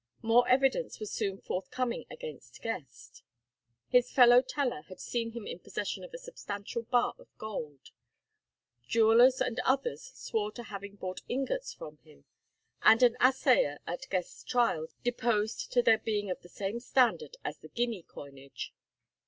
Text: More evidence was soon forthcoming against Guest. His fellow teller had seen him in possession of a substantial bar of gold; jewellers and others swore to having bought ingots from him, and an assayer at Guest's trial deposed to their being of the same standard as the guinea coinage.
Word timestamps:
More 0.23 0.49
evidence 0.49 0.99
was 0.99 1.11
soon 1.11 1.37
forthcoming 1.37 2.05
against 2.09 2.63
Guest. 2.63 3.21
His 3.87 4.09
fellow 4.11 4.41
teller 4.41 4.81
had 4.89 4.99
seen 4.99 5.33
him 5.33 5.45
in 5.45 5.59
possession 5.59 6.03
of 6.03 6.11
a 6.11 6.17
substantial 6.17 6.81
bar 6.81 7.13
of 7.19 7.27
gold; 7.37 7.91
jewellers 8.87 9.39
and 9.41 9.59
others 9.59 10.03
swore 10.15 10.51
to 10.53 10.63
having 10.63 10.95
bought 10.95 11.21
ingots 11.29 11.71
from 11.71 11.97
him, 11.97 12.25
and 12.81 13.03
an 13.03 13.15
assayer 13.19 13.77
at 13.85 14.09
Guest's 14.09 14.43
trial 14.43 14.87
deposed 15.03 15.71
to 15.73 15.83
their 15.83 15.99
being 15.99 16.31
of 16.31 16.41
the 16.41 16.49
same 16.49 16.79
standard 16.79 17.37
as 17.45 17.59
the 17.59 17.69
guinea 17.69 18.01
coinage. 18.01 18.73